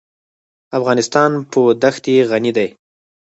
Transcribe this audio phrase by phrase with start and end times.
[0.77, 2.67] افغانستان په دښتې غني دی.